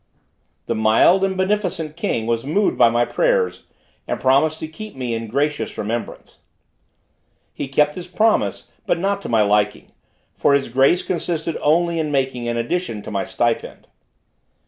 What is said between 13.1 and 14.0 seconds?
my stipend.